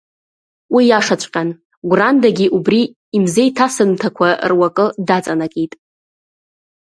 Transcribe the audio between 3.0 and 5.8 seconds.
имзеиҭасымҭақәа руакы даҵанакит.